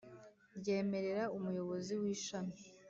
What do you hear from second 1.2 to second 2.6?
umuyobozi w ishami